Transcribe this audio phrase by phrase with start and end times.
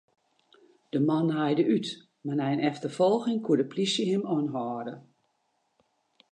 [0.93, 1.87] De man naaide út,
[2.25, 4.93] mar nei in efterfolging koe de plysje him oanhâlde.